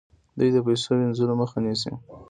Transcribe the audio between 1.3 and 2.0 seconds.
مخه نیسي.